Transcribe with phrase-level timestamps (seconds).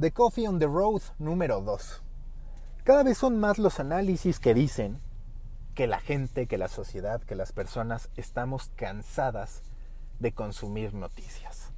[0.00, 2.02] The Coffee on the Road número 2.
[2.84, 4.98] Cada vez son más los análisis que dicen
[5.74, 9.62] que la gente, que la sociedad, que las personas estamos cansadas
[10.18, 11.70] de consumir noticias.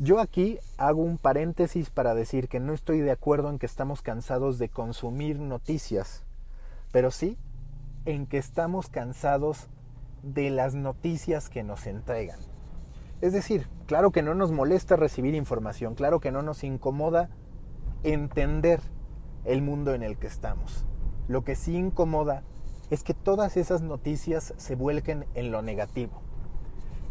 [0.00, 4.02] Yo aquí hago un paréntesis para decir que no estoy de acuerdo en que estamos
[4.02, 6.24] cansados de consumir noticias,
[6.90, 7.38] pero sí
[8.04, 9.68] en que estamos cansados
[10.24, 12.55] de las noticias que nos entregan.
[13.20, 17.30] Es decir, claro que no nos molesta recibir información, claro que no nos incomoda
[18.02, 18.80] entender
[19.44, 20.84] el mundo en el que estamos.
[21.26, 22.42] Lo que sí incomoda
[22.90, 26.20] es que todas esas noticias se vuelquen en lo negativo.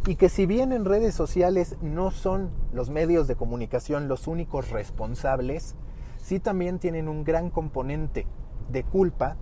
[0.05, 4.70] Y que si bien en redes sociales no son los medios de comunicación los únicos
[4.70, 5.76] responsables,
[6.18, 8.27] sí también tienen un gran componente
[8.70, 9.38] de culpa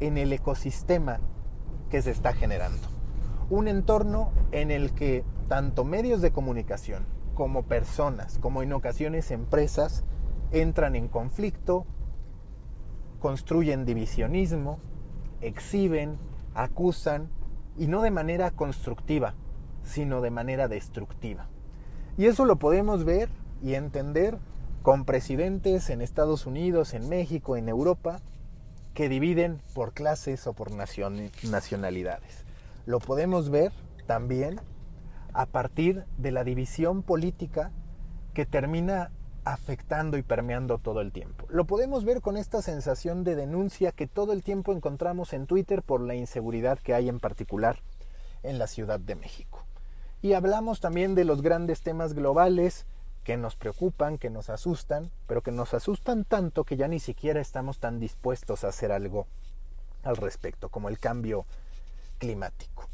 [0.00, 1.20] en el ecosistema
[1.90, 2.88] que se está generando.
[3.50, 7.04] Un entorno en el que tanto medios de comunicación
[7.34, 10.04] como personas, como en ocasiones empresas,
[10.52, 11.86] entran en conflicto,
[13.18, 14.78] construyen divisionismo,
[15.40, 16.18] exhiben,
[16.54, 17.30] acusan,
[17.76, 19.34] y no de manera constructiva,
[19.82, 21.48] sino de manera destructiva.
[22.16, 23.28] Y eso lo podemos ver
[23.60, 24.38] y entender
[24.82, 28.20] con presidentes en Estados Unidos, en México, en Europa,
[28.94, 32.44] que dividen por clases o por nacionalidades.
[32.86, 33.72] Lo podemos ver
[34.06, 34.60] también
[35.34, 37.72] a partir de la división política
[38.34, 39.10] que termina
[39.44, 41.46] afectando y permeando todo el tiempo.
[41.48, 45.82] Lo podemos ver con esta sensación de denuncia que todo el tiempo encontramos en Twitter
[45.82, 47.80] por la inseguridad que hay en particular
[48.42, 49.64] en la Ciudad de México.
[50.22, 52.86] Y hablamos también de los grandes temas globales
[53.24, 57.40] que nos preocupan, que nos asustan, pero que nos asustan tanto que ya ni siquiera
[57.40, 59.26] estamos tan dispuestos a hacer algo
[60.02, 61.46] al respecto, como el cambio
[62.18, 62.88] climático.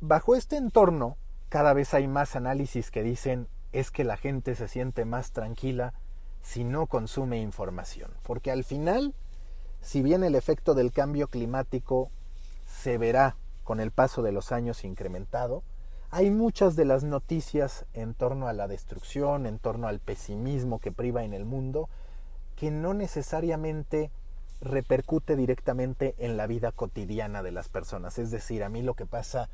[0.00, 1.16] Bajo este entorno,
[1.48, 5.94] cada vez hay más análisis que dicen es que la gente se siente más tranquila
[6.42, 8.10] si no consume información.
[8.22, 9.14] Porque al final,
[9.80, 12.10] si bien el efecto del cambio climático
[12.66, 15.62] se verá con el paso de los años incrementado,
[16.10, 20.90] hay muchas de las noticias en torno a la destrucción, en torno al pesimismo que
[20.90, 21.90] priva en el mundo,
[22.56, 24.10] que no necesariamente
[24.60, 28.18] repercute directamente en la vida cotidiana de las personas.
[28.18, 29.50] Es decir, a mí lo que pasa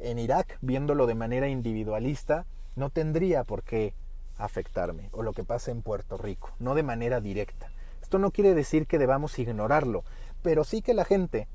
[0.00, 2.46] en Irak, viéndolo de manera individualista,
[2.76, 3.94] no tendría por qué
[4.38, 7.70] afectarme, o lo que pasa en Puerto Rico, no de manera directa.
[8.02, 10.04] Esto no quiere decir que debamos ignorarlo,
[10.42, 11.48] pero sí que la gente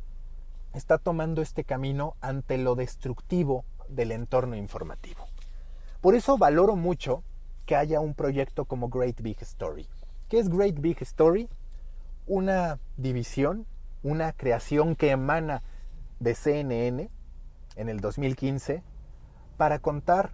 [0.73, 5.25] está tomando este camino ante lo destructivo del entorno informativo.
[6.01, 7.23] Por eso valoro mucho
[7.65, 9.87] que haya un proyecto como Great Big Story.
[10.29, 11.49] ¿Qué es Great Big Story?
[12.27, 13.65] Una división,
[14.03, 15.63] una creación que emana
[16.19, 17.09] de CNN
[17.75, 18.83] en el 2015
[19.57, 20.31] para contar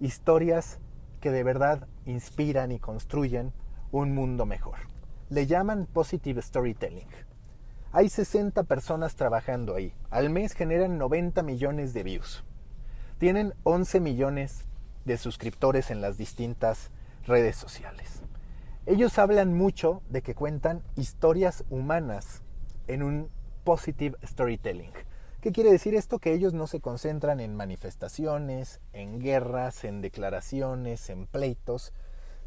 [0.00, 0.80] historias
[1.20, 3.52] que de verdad inspiran y construyen
[3.92, 4.76] un mundo mejor.
[5.30, 7.08] Le llaman Positive Storytelling.
[7.92, 9.94] Hay 60 personas trabajando ahí.
[10.10, 12.44] Al mes generan 90 millones de views.
[13.18, 14.66] Tienen 11 millones
[15.04, 16.90] de suscriptores en las distintas
[17.24, 18.22] redes sociales.
[18.86, 22.42] Ellos hablan mucho de que cuentan historias humanas
[22.86, 23.30] en un
[23.64, 24.90] positive storytelling.
[25.44, 26.20] ¿Qué quiere decir esto?
[26.20, 31.92] Que ellos no se concentran en manifestaciones, en guerras, en declaraciones, en pleitos,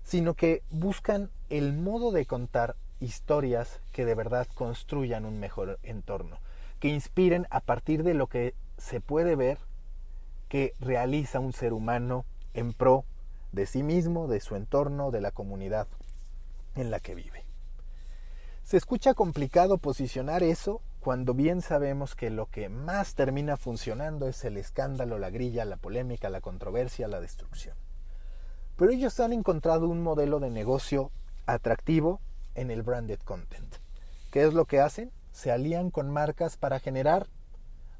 [0.02, 6.40] sino que buscan el modo de contar historias que de verdad construyan un mejor entorno,
[6.80, 9.59] que inspiren a partir de lo que se puede ver
[10.50, 12.25] que realiza un ser humano
[12.56, 13.06] en pro
[13.52, 15.85] de sí mismo, de su entorno, de la comunidad
[16.74, 17.46] en la que vive.
[18.64, 24.44] Se escucha complicado posicionar eso cuando bien sabemos que lo que más termina funcionando es
[24.44, 27.78] el escándalo, la grilla, la polémica, la controversia, la destrucción.
[28.75, 31.12] Pero ellos han encontrado un modelo de negocio
[31.46, 32.19] atractivo
[32.56, 33.73] en el branded content.
[34.31, 35.13] ¿Qué es lo que hacen?
[35.31, 37.28] Se alían con marcas para generar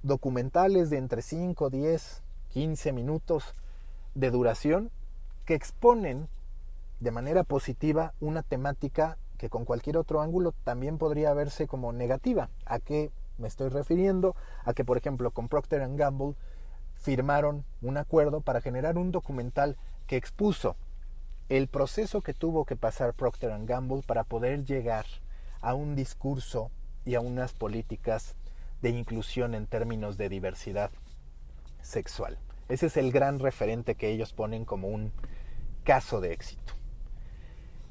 [0.04, 3.54] documentales de entre 5, 10, 15 minutos
[4.16, 4.92] de duración
[5.46, 6.28] que exponen
[7.00, 12.50] de manera positiva una temática que con cualquier otro ángulo también podría verse como negativa.
[12.66, 14.36] ¿A qué me estoy refiriendo?
[14.66, 16.36] A que, por ejemplo, con Procter Gamble
[16.96, 20.76] firmaron un acuerdo para generar un documental que expuso
[21.50, 25.06] el proceso que tuvo que pasar Procter Gamble para poder llegar
[25.62, 26.72] a un discurso
[27.06, 28.36] y a unas políticas
[28.82, 30.92] de inclusión en términos de diversidad
[31.82, 32.38] sexual.
[32.68, 35.14] Ese es el gran referente que ellos ponen como un
[35.84, 36.77] caso de éxito.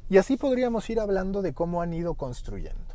[0.09, 2.95] Y así podríamos ir hablando de cómo han ido construyendo.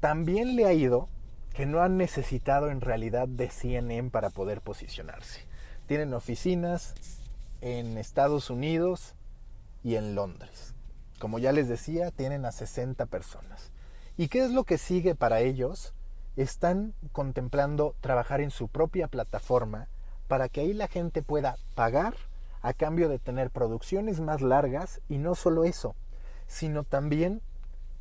[0.00, 1.08] También le ha ido
[1.52, 5.46] que no han necesitado en realidad de CNN para poder posicionarse.
[5.86, 6.94] Tienen oficinas
[7.60, 9.14] en Estados Unidos
[9.84, 10.74] y en Londres.
[11.18, 13.70] Como ya les decía, tienen a 60 personas.
[14.16, 15.92] ¿Y qué es lo que sigue para ellos?
[16.36, 19.88] Están contemplando trabajar en su propia plataforma
[20.28, 22.14] para que ahí la gente pueda pagar
[22.62, 25.94] a cambio de tener producciones más largas y no solo eso,
[26.46, 27.40] sino también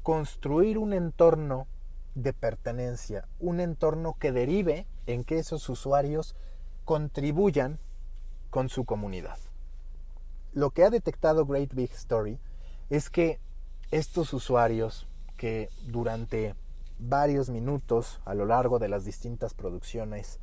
[0.03, 1.67] construir un entorno
[2.15, 6.35] de pertenencia, un entorno que derive en que esos usuarios
[6.85, 7.79] contribuyan
[8.49, 9.37] con su comunidad.
[10.53, 12.39] Lo que ha detectado Great Big Story
[12.89, 13.39] es que
[13.91, 15.07] estos usuarios
[15.37, 16.55] que durante
[16.99, 20.39] varios minutos a lo largo de las distintas producciones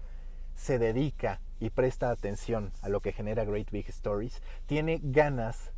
[0.54, 5.70] se dedica y presta atención a lo que genera Great Big Stories, tiene ganas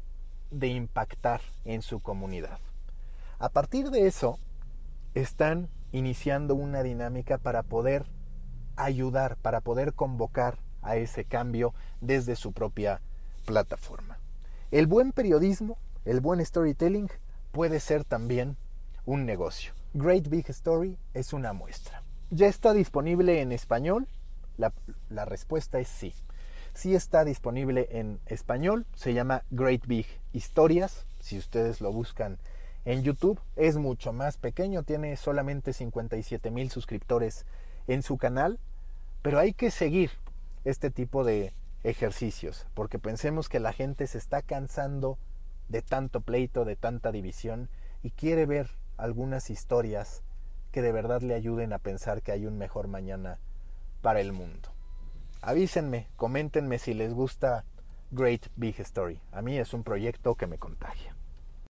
[0.50, 2.58] de impactar en su comunidad.
[3.38, 4.38] A partir de eso,
[5.14, 8.06] están iniciando una dinámica para poder
[8.76, 13.00] ayudar, para poder convocar a ese cambio desde su propia
[13.44, 14.18] plataforma.
[14.70, 17.10] El buen periodismo, el buen storytelling
[17.52, 18.56] puede ser también
[19.04, 19.72] un negocio.
[19.92, 22.02] Great Big Story es una muestra.
[22.30, 24.06] ¿Ya está disponible en español?
[24.56, 24.72] La,
[25.08, 26.14] la respuesta es sí.
[26.74, 32.38] Sí está disponible en español, se llama Great Big Historias, si ustedes lo buscan
[32.84, 33.40] en YouTube.
[33.56, 37.44] Es mucho más pequeño, tiene solamente 57 mil suscriptores
[37.86, 38.58] en su canal,
[39.22, 40.10] pero hay que seguir
[40.64, 41.52] este tipo de
[41.82, 45.18] ejercicios, porque pensemos que la gente se está cansando
[45.68, 47.68] de tanto pleito, de tanta división,
[48.02, 50.22] y quiere ver algunas historias
[50.72, 53.38] que de verdad le ayuden a pensar que hay un mejor mañana
[54.02, 54.69] para el mundo.
[55.42, 57.64] Avísenme, coméntenme si les gusta
[58.10, 59.22] Great Big Story.
[59.32, 61.16] A mí es un proyecto que me contagia.